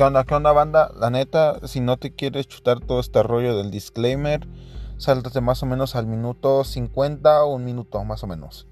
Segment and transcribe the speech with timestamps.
[0.00, 0.90] ¿Qué onda, qué onda banda?
[0.98, 4.48] La neta, si no te quieres chutar todo este rollo del disclaimer,
[4.96, 8.66] sáltate más o menos al minuto 50 o un minuto más o menos.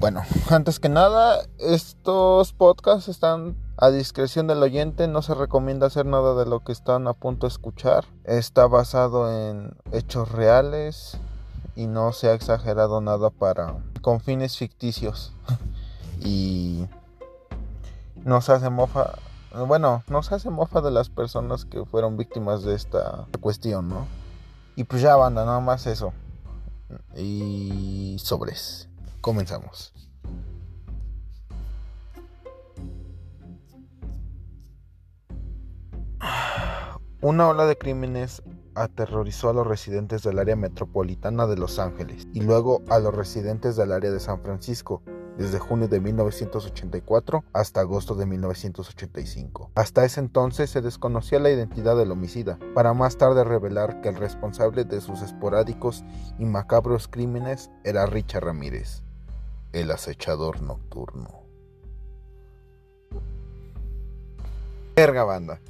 [0.00, 6.04] Bueno, antes que nada, estos podcasts están a discreción del oyente, no se recomienda hacer
[6.04, 8.04] nada de lo que están a punto de escuchar.
[8.24, 11.16] Está basado en hechos reales
[11.74, 15.32] y no se ha exagerado nada para con fines ficticios.
[16.22, 16.84] y
[18.16, 19.14] no se hace mofa,
[19.66, 24.06] bueno, no se hace mofa de las personas que fueron víctimas de esta cuestión, ¿no?
[24.76, 26.12] Y pues ya banda, nada más eso.
[27.16, 28.88] Y sobres.
[29.20, 29.92] Comenzamos.
[37.20, 38.42] Una ola de crímenes
[38.74, 43.76] aterrorizó a los residentes del área metropolitana de Los Ángeles y luego a los residentes
[43.76, 45.02] del área de San Francisco,
[45.38, 49.70] desde junio de 1984 hasta agosto de 1985.
[49.74, 54.16] Hasta ese entonces se desconocía la identidad del homicida, para más tarde revelar que el
[54.16, 56.04] responsable de sus esporádicos
[56.38, 59.02] y macabros crímenes era Richard Ramírez,
[59.72, 61.44] el acechador nocturno.
[64.96, 65.60] Verga banda.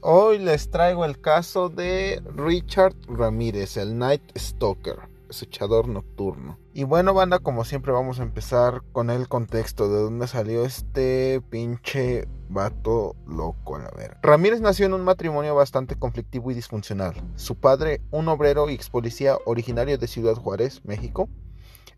[0.00, 6.58] Hoy les traigo el caso de Richard Ramírez, el Night Stalker, acechador nocturno.
[6.72, 11.40] Y bueno, banda, como siempre vamos a empezar con el contexto de dónde salió este
[11.50, 14.20] pinche vato loco la verga.
[14.22, 17.14] Ramírez nació en un matrimonio bastante conflictivo y disfuncional.
[17.36, 21.28] Su padre, un obrero y ex policía originario de Ciudad Juárez, México,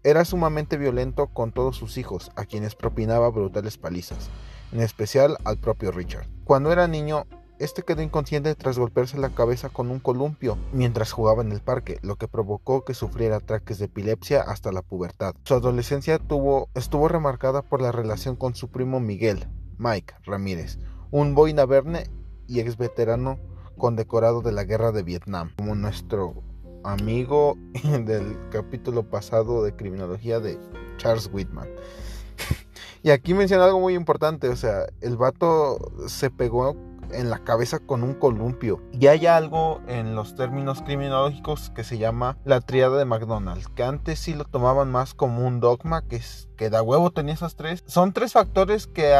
[0.05, 4.31] era sumamente violento con todos sus hijos, a quienes propinaba brutales palizas,
[4.73, 6.29] en especial al propio Richard.
[6.45, 7.27] Cuando era niño,
[7.59, 11.99] este quedó inconsciente tras golpearse la cabeza con un columpio mientras jugaba en el parque,
[12.03, 15.35] lo que provocó que sufriera ataques de epilepsia hasta la pubertad.
[15.45, 19.49] Su adolescencia tuvo, estuvo remarcada por la relación con su primo Miguel,
[19.79, 20.79] Mike Ramírez,
[21.11, 22.05] un boina verne
[22.47, 23.39] y ex veterano
[23.77, 26.43] condecorado de la guerra de Vietnam, como nuestro
[26.85, 30.59] amigo del capítulo pasado de criminología de
[30.97, 31.69] Charles Whitman.
[33.01, 36.75] Y aquí menciona algo muy importante, o sea, el vato se pegó
[37.13, 38.83] en la cabeza con un columpio.
[38.93, 43.83] Y hay algo en los términos criminológicos que se llama la triada de McDonald's, que
[43.83, 47.57] antes sí lo tomaban más como un dogma, que, es, que da huevo tenía esas
[47.57, 47.83] tres.
[47.87, 49.15] Son tres factores que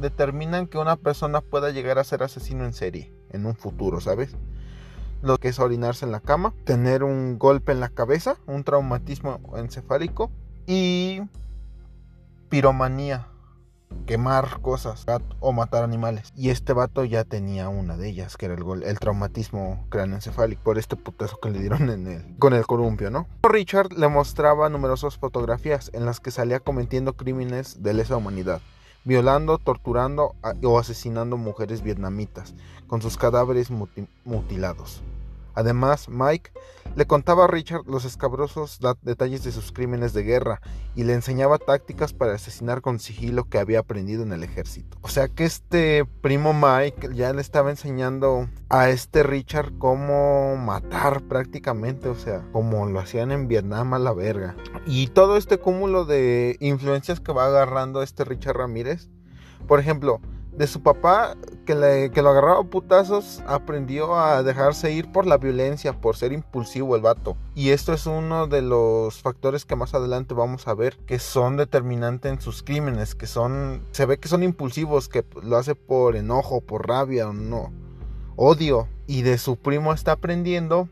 [0.00, 4.36] determinan que una persona pueda llegar a ser asesino en serie en un futuro, ¿sabes?
[5.22, 9.40] Lo que es orinarse en la cama, tener un golpe en la cabeza, un traumatismo
[9.56, 10.30] encefálico
[10.66, 11.22] y
[12.48, 13.28] piromanía
[14.06, 15.06] quemar cosas
[15.40, 16.32] o matar animales.
[16.36, 20.78] Y este vato ya tenía una de ellas, que era el, el traumatismo craneoencefálico por
[20.78, 23.26] este putazo que le dieron en él, con el columpio, ¿no?
[23.42, 28.60] Richard le mostraba numerosas fotografías en las que salía cometiendo crímenes de lesa humanidad,
[29.04, 32.54] violando, torturando o asesinando mujeres vietnamitas,
[32.86, 33.70] con sus cadáveres
[34.24, 35.02] mutilados.
[35.54, 36.50] Además, Mike
[36.96, 40.60] le contaba a Richard los escabrosos detalles de sus crímenes de guerra
[40.94, 44.96] y le enseñaba tácticas para asesinar con sigilo que había aprendido en el ejército.
[45.02, 51.22] O sea que este primo Mike ya le estaba enseñando a este Richard cómo matar
[51.22, 54.56] prácticamente, o sea, como lo hacían en Vietnam a la verga.
[54.86, 59.08] Y todo este cúmulo de influencias que va agarrando este Richard Ramírez,
[59.66, 60.20] por ejemplo,
[60.56, 65.26] de su papá que, le, que lo agarraba a putazos, aprendió a dejarse ir por
[65.26, 67.36] la violencia, por ser impulsivo el vato.
[67.54, 71.56] Y esto es uno de los factores que más adelante vamos a ver que son
[71.56, 76.16] determinantes en sus crímenes, que son, se ve que son impulsivos, que lo hace por
[76.16, 77.72] enojo, por rabia no,
[78.36, 78.88] odio.
[79.06, 80.88] Y de su primo está aprendiendo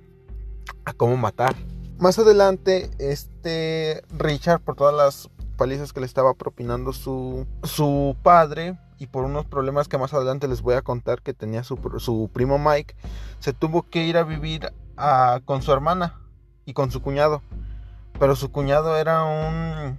[0.84, 1.55] a cómo matar.
[1.99, 8.77] Más adelante, este Richard, por todas las palizas que le estaba propinando su, su padre,
[9.03, 11.77] y por unos problemas que más adelante les voy a contar que tenía su,
[12.33, 12.95] primo Mike,
[13.41, 14.73] se tuvo que ir a vivir
[15.45, 16.21] con su hermana
[16.67, 17.43] y con su cuñado.
[18.21, 19.99] Pero su cuñado era un...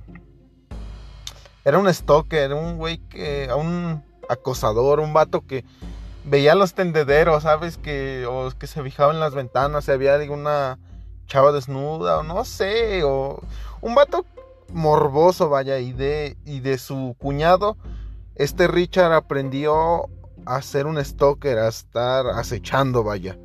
[1.65, 3.49] Era un stalker, un güey que...
[3.53, 5.65] un acosador, un vato que
[6.23, 7.77] veía los tendederos, ¿sabes?
[7.77, 10.79] Que, o que se fijaba en las ventanas, si había alguna
[11.27, 13.41] chava desnuda, o no sé, o
[13.81, 14.25] un vato
[14.71, 17.75] morboso, vaya, y de, y de su cuñado
[18.35, 20.09] este Richard aprendió
[20.45, 23.37] a ser un stalker, a estar acechando, vaya.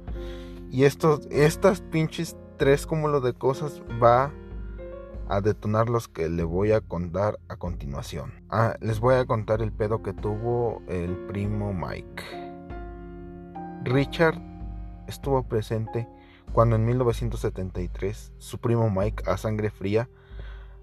[0.70, 4.32] Y estos, estas pinches tres cúmulos de cosas va
[5.28, 8.32] a detonar los que le voy a contar a continuación.
[8.48, 12.24] Ah, les voy a contar el pedo que tuvo el primo Mike.
[13.84, 14.40] Richard
[15.06, 16.08] estuvo presente
[16.52, 20.08] cuando en 1973 su primo Mike a sangre fría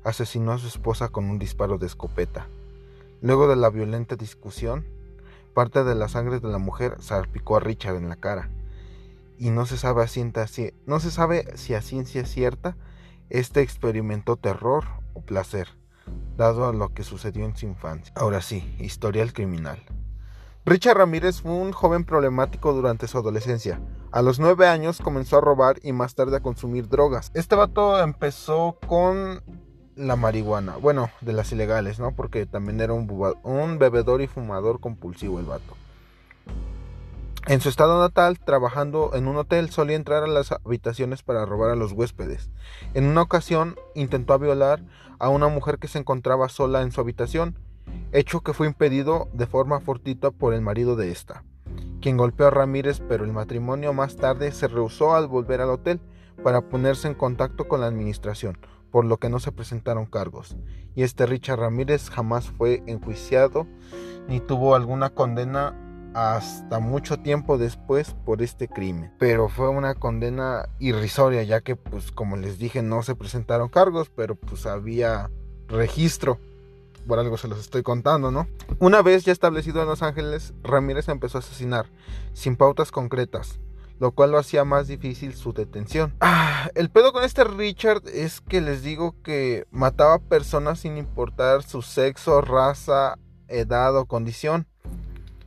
[0.03, 2.47] asesinó a su esposa con un disparo de escopeta.
[3.21, 4.85] Luego de la violenta discusión,
[5.55, 8.49] Parte de la sangre de la mujer salpicó a Richard en la cara.
[9.37, 10.05] Y no se sabe
[10.85, 12.75] no se sabe si a ciencia cierta
[13.29, 14.83] este experimentó terror
[15.13, 15.69] o placer,
[16.35, 18.13] dado a lo que sucedió en su infancia.
[18.17, 19.81] Ahora sí, historial criminal.
[20.65, 23.79] Richard Ramírez fue un joven problemático durante su adolescencia.
[24.11, 27.31] A los nueve años comenzó a robar y más tarde a consumir drogas.
[27.33, 29.41] Este vato empezó con
[29.95, 32.11] la marihuana, bueno, de las ilegales, ¿no?
[32.11, 35.75] Porque también era un, bebedor y fumador compulsivo el vato.
[37.47, 41.69] En su estado natal, trabajando en un hotel, solía entrar a las habitaciones para robar
[41.69, 42.49] a los huéspedes.
[42.93, 44.81] En una ocasión intentó violar
[45.19, 47.57] a una mujer que se encontraba sola en su habitación,
[48.11, 51.43] hecho que fue impedido de forma fortuita por el marido de esta,
[52.01, 56.01] quien golpeó a Ramírez, pero el matrimonio más tarde se rehusó al volver al hotel
[56.43, 58.57] para ponerse en contacto con la administración,
[58.95, 60.55] por lo que no se presentaron cargos.
[60.95, 63.67] Y este Richard Ramírez jamás fue enjuiciado
[64.29, 65.75] ni tuvo alguna condena
[66.13, 69.11] hasta mucho tiempo después por este crimen.
[69.19, 74.09] Pero fue una condena irrisoria, ya que pues como les dije no se presentaron cargos,
[74.15, 75.29] pero pues había
[75.67, 76.39] registro.
[77.05, 78.47] Por algo se los estoy contando, ¿no?
[78.79, 81.87] Una vez ya establecido en Los Ángeles, Ramírez empezó a asesinar,
[82.31, 83.59] sin pautas concretas,
[83.99, 86.13] lo cual lo hacía más difícil su detención.
[86.19, 91.63] Ah, el pedo con este Richard es que les digo que mataba personas sin importar
[91.63, 94.67] su sexo, raza, edad o condición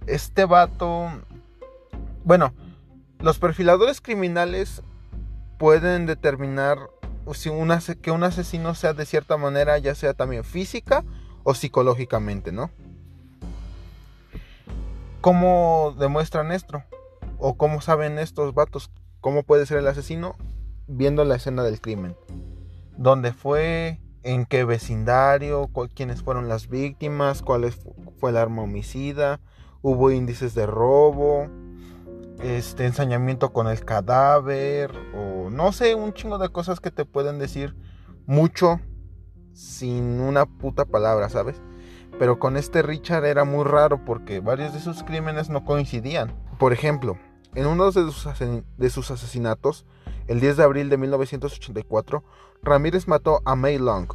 [0.09, 1.11] este vato,
[2.25, 2.53] bueno,
[3.21, 4.83] los perfiladores criminales
[5.59, 6.79] pueden determinar
[7.35, 7.51] si
[8.01, 11.05] que un asesino sea de cierta manera, ya sea también física
[11.45, 12.71] o psicológicamente, ¿no?
[15.21, 16.83] ¿Cómo demuestran esto?
[17.39, 18.91] ¿O cómo saben estos vatos
[19.21, 20.37] cómo puede ser el asesino?
[20.87, 22.17] Viendo la escena del crimen.
[22.97, 24.01] ¿Dónde fue?
[24.23, 25.71] ¿En qué vecindario?
[25.95, 27.43] ¿Quiénes fueron las víctimas?
[27.43, 27.71] ¿Cuál
[28.19, 29.41] fue el arma homicida?
[29.83, 31.49] hubo índices de robo,
[32.43, 37.39] este ensañamiento con el cadáver o no sé, un chingo de cosas que te pueden
[37.39, 37.77] decir
[38.27, 38.81] mucho
[39.53, 41.61] sin una puta palabra, ¿sabes?
[42.19, 46.35] Pero con este Richard era muy raro porque varios de sus crímenes no coincidían.
[46.59, 47.17] Por ejemplo,
[47.59, 49.85] en uno de sus, asesinatos,
[50.29, 52.23] el 10 de abril de 1984,
[52.63, 54.07] Ramírez mató a May Long,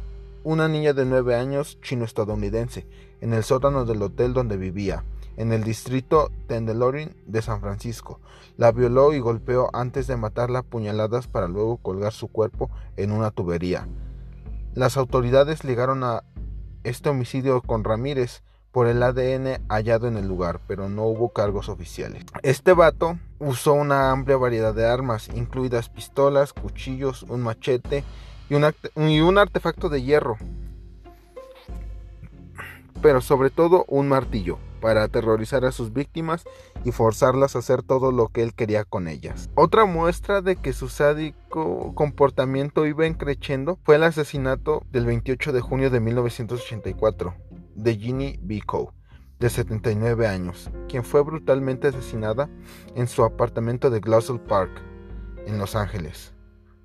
[0.44, 2.86] una niña de 9 años chino-estadounidense,
[3.20, 5.04] en el sótano del hotel donde vivía
[5.36, 8.18] en el distrito Tenderloin de San Francisco.
[8.56, 13.12] La violó y golpeó antes de matarla a puñaladas para luego colgar su cuerpo en
[13.12, 13.88] una tubería.
[14.74, 16.24] Las autoridades ligaron a
[16.82, 18.42] este homicidio con Ramírez
[18.74, 22.24] por el ADN hallado en el lugar, pero no hubo cargos oficiales.
[22.42, 28.02] Este vato usó una amplia variedad de armas, incluidas pistolas, cuchillos, un machete
[28.50, 30.38] y un, artefacto de hierro,
[33.00, 36.42] pero sobre todo un martillo para aterrorizar a sus víctimas
[36.84, 39.50] y forzarlas a hacer todo lo que él quería con ellas.
[39.54, 45.60] Otra muestra de que su sádico comportamiento iba creciendo fue el asesinato del 28 de
[45.60, 47.34] junio de 1984
[47.74, 48.94] de Ginny Bico,
[49.38, 52.48] de 79 años, quien fue brutalmente asesinada
[52.94, 54.70] en su apartamento de Glossel Park,
[55.46, 56.34] en Los Ángeles.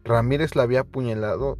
[0.03, 1.57] Ramírez la había apuñalado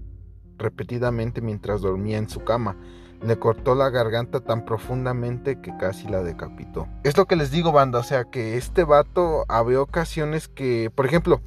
[0.57, 2.77] repetidamente mientras dormía en su cama,
[3.21, 6.88] le cortó la garganta tan profundamente que casi la decapitó.
[7.03, 11.05] Es lo que les digo, banda, o sea que este vato había ocasiones que, por
[11.05, 11.41] ejemplo,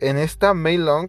[0.00, 1.08] en esta May Long,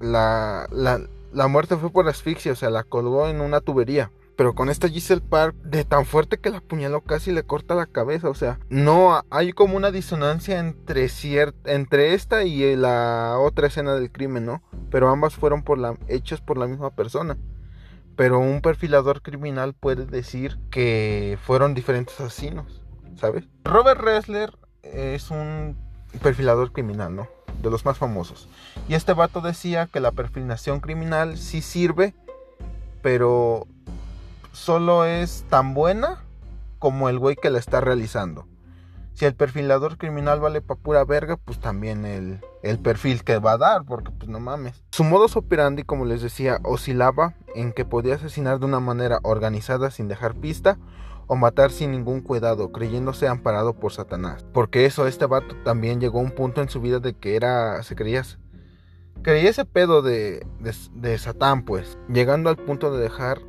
[0.00, 4.10] la, la, muerte fue por asfixia, o sea, la colgó en una tubería.
[4.38, 7.86] Pero con esta Giselle Park, de tan fuerte que la apuñaló casi le corta la
[7.86, 8.28] cabeza.
[8.28, 11.08] O sea, no hay como una disonancia entre,
[11.64, 14.62] entre esta y la otra escena del crimen, ¿no?
[14.92, 17.36] Pero ambas fueron por la, hechas por la misma persona
[18.18, 22.82] pero un perfilador criminal puede decir que fueron diferentes asesinos,
[23.14, 23.44] ¿sabes?
[23.62, 25.76] Robert Ressler es un
[26.20, 27.28] perfilador criminal, ¿no?
[27.62, 28.48] De los más famosos.
[28.88, 32.12] Y este vato decía que la perfilación criminal sí sirve,
[33.02, 33.68] pero
[34.52, 36.24] solo es tan buena
[36.78, 38.46] como el güey que la está realizando.
[39.14, 43.52] Si el perfilador criminal vale pa' pura verga, pues también el, el perfil que va
[43.52, 44.84] a dar, porque pues no mames.
[44.92, 49.90] Su modus operandi, como les decía, oscilaba en que podía asesinar de una manera organizada
[49.90, 50.78] sin dejar pista
[51.26, 54.46] o matar sin ningún cuidado, creyéndose amparado por Satanás.
[54.52, 57.82] Porque eso, este vato también llegó a un punto en su vida de que era,
[57.82, 58.22] se creía,
[59.22, 63.40] creía ese pedo de, de, de Satán, pues, llegando al punto de dejar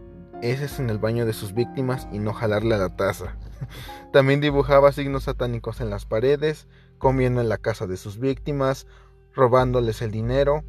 [0.42, 3.36] es en el baño de sus víctimas y no jalarle a la taza.
[4.14, 6.68] También dibujaba signos satánicos en las paredes,
[6.98, 8.88] comiendo en la casa de sus víctimas,
[9.34, 10.64] robándoles el dinero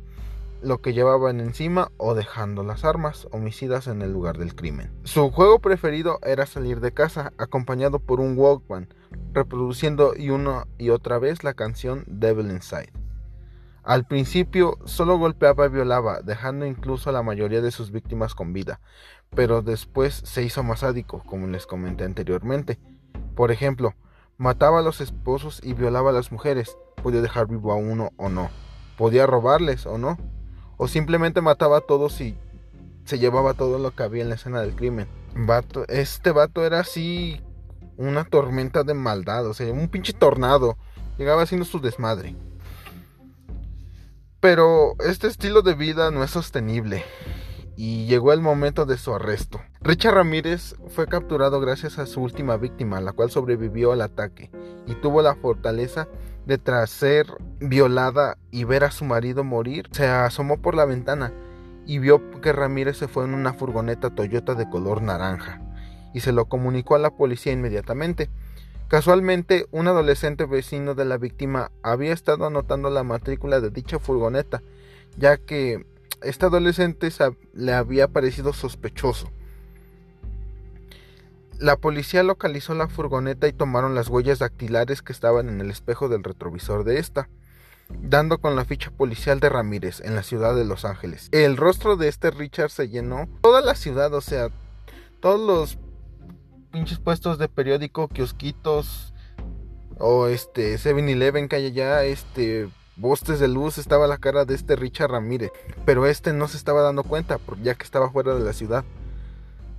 [0.63, 4.91] lo que llevaban encima o dejando las armas homicidas en el lugar del crimen.
[5.05, 8.89] Su juego preferido era salir de casa acompañado por un Walkman,
[9.33, 12.93] reproduciendo y una y otra vez la canción Devil Inside.
[13.83, 18.53] Al principio solo golpeaba y violaba, dejando incluso a la mayoría de sus víctimas con
[18.53, 18.81] vida,
[19.35, 22.79] pero después se hizo más sádico, como les comenté anteriormente.
[23.35, 23.95] Por ejemplo,
[24.37, 28.29] mataba a los esposos y violaba a las mujeres, podía dejar vivo a uno o
[28.29, 28.51] no,
[28.99, 30.19] podía robarles o no,
[30.77, 32.37] o simplemente mataba a todos y
[33.05, 35.09] se llevaba todo lo que había en la escena del crimen.
[35.89, 37.41] este vato era así
[37.97, 40.77] una tormenta de maldad, o sea, un pinche tornado.
[41.19, 42.35] Llegaba haciendo su desmadre.
[44.41, 47.05] Pero este estilo de vida no es sostenible
[47.77, 49.61] y llegó el momento de su arresto.
[49.83, 54.51] Richard Ramírez fue capturado gracias a su última víctima, la cual sobrevivió al ataque
[54.87, 56.09] y tuvo la fortaleza
[56.47, 57.27] de tras ser
[57.61, 61.35] violada y ver a su marido morir, se asomó por la ventana
[61.87, 65.61] y vio que Ramírez se fue en una furgoneta Toyota de color naranja
[66.15, 68.31] y se lo comunicó a la policía inmediatamente.
[68.91, 74.65] Casualmente, un adolescente vecino de la víctima había estado anotando la matrícula de dicha furgoneta,
[75.17, 75.87] ya que
[76.23, 77.09] este adolescente
[77.53, 79.31] le había parecido sospechoso.
[81.61, 86.09] La policía localizó la furgoneta y tomaron las huellas dactilares que estaban en el espejo
[86.09, 87.29] del retrovisor de esta,
[87.91, 91.29] dando con la ficha policial de Ramírez en la ciudad de Los Ángeles.
[91.31, 94.49] El rostro de este Richard se llenó toda la ciudad, o sea,
[95.21, 95.79] todos los
[96.71, 99.13] pinches puestos de periódico, kiosquitos
[99.99, 102.69] o este 7-Eleven que hay allá, este
[103.01, 105.51] postes de luz estaba la cara de este Richard Ramírez,
[105.85, 108.85] pero este no se estaba dando cuenta ya que estaba fuera de la ciudad,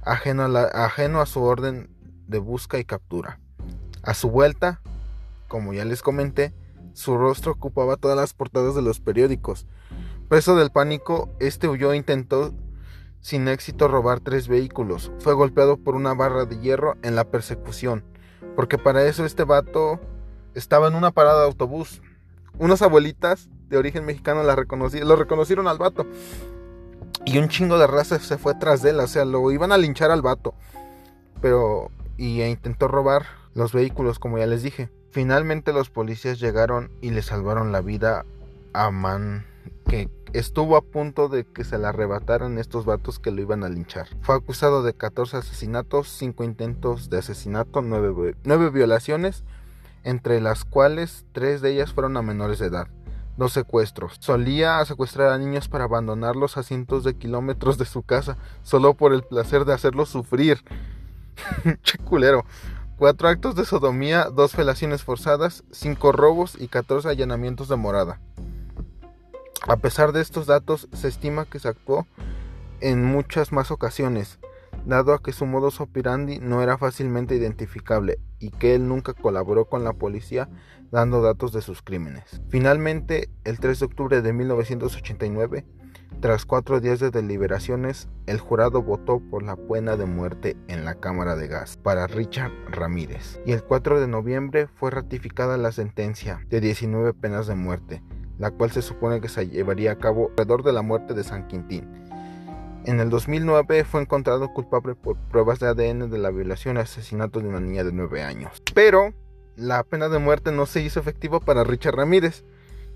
[0.03, 1.89] ajeno a, ajeno a su orden
[2.27, 3.39] de busca y captura.
[4.03, 4.81] A su vuelta,
[5.48, 6.53] como ya les comenté,
[6.93, 9.67] su rostro ocupaba todas las portadas de los periódicos.
[10.27, 12.53] Preso del pánico, este huyó e intentó
[13.22, 15.12] sin éxito robar tres vehículos.
[15.20, 18.04] Fue golpeado por una barra de hierro en la persecución,
[18.56, 20.00] porque para eso este vato
[20.56, 22.01] estaba en una parada de autobús.
[22.60, 26.06] Unas abuelitas de origen mexicano la lo reconocieron al vato.
[27.25, 29.78] Y un chingo de raza se fue tras de él, o sea, lo iban a
[29.78, 30.54] linchar al vato.
[31.40, 34.90] Pero y intentó robar los vehículos, como ya les dije.
[35.12, 38.25] Finalmente los policías llegaron y le salvaron la vida
[38.74, 39.46] a Man
[39.91, 43.67] que estuvo a punto de que se le arrebataran estos vatos que lo iban a
[43.67, 44.07] linchar.
[44.21, 49.43] Fue acusado de 14 asesinatos, 5 intentos de asesinato, 9, violaciones,
[50.05, 52.88] entre las cuales 3 de ellas fueron a menores de edad.
[53.36, 54.15] Dos secuestros.
[54.21, 59.12] Solía secuestrar a niños para abandonarlos a cientos de kilómetros de su casa, solo por
[59.12, 60.63] el placer de hacerlos sufrir.
[61.83, 62.45] che culero.
[62.95, 68.21] Cuatro actos de sodomía, dos felaciones forzadas, cinco robos y 14 allanamientos de morada.
[69.68, 72.08] A pesar de estos datos, se estima que se actuó
[72.80, 74.39] en muchas más ocasiones,
[74.86, 79.65] dado a que su modus operandi no era fácilmente identificable y que él nunca colaboró
[79.65, 80.50] con la policía
[80.89, 82.41] dando datos de sus crímenes.
[82.50, 85.65] Finalmente, el 3 de octubre de 1989,
[86.22, 90.96] tras cuatro días de deliberaciones, el jurado votó por la pena de muerte en la
[90.96, 96.41] Cámara de Gas para Richard Ramírez y el 4 de noviembre fue ratificada la sentencia
[96.50, 98.01] de 19 penas de muerte
[98.41, 101.48] la cual se supone que se llevaría a cabo alrededor de la muerte de San
[101.48, 101.88] Quintín.
[102.86, 107.39] En el 2009 fue encontrado culpable por pruebas de ADN de la violación y asesinato
[107.39, 108.51] de una niña de 9 años.
[108.74, 109.13] Pero
[109.55, 112.43] la pena de muerte no se hizo efectiva para Richard Ramírez,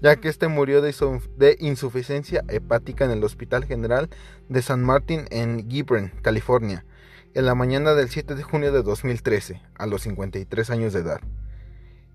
[0.02, 0.96] ya que este murió de,
[1.38, 4.10] de, insuficiencia hepática en el Hospital General
[4.50, 6.86] de San Martín en Gibran, California,
[7.36, 11.22] en la mañana del 7 de junio de 2013, a los 53 años de edad.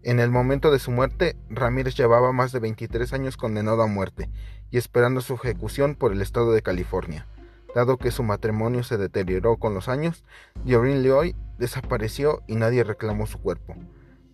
[0.02, 4.30] En el momento de su muerte, Ramírez llevaba más de 23 años condenado a muerte
[4.70, 7.26] y esperando su ejecución por el estado de California.
[7.74, 10.24] Dado que su matrimonio se deterioró con los años,
[10.64, 13.74] Diorin Leoy desapareció y nadie reclamó su cuerpo.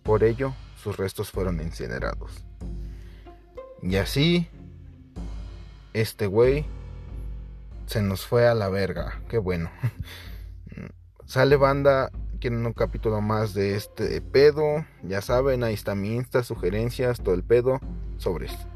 [0.03, 2.45] Por ello, sus restos fueron incinerados.
[3.81, 4.47] Y así,
[5.93, 6.65] este güey
[7.87, 9.21] se nos fue a la verga.
[9.27, 9.69] Qué bueno.
[11.25, 12.09] Sale banda
[12.39, 17.35] quieren un capítulo más de este pedo, ya saben, ahí está mi Insta, sugerencias, todo
[17.35, 17.79] el pedo,
[18.17, 18.67] sobre esto.